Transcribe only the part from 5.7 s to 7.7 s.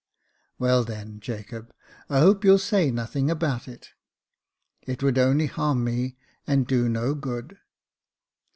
me, and do no good."